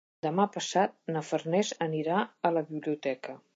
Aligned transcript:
Demà 0.25 0.45
passat 0.55 0.95
na 1.17 1.23
Farners 1.27 1.75
anirà 1.89 2.25
a 2.51 2.55
la 2.59 2.67
biblioteca. 2.73 3.41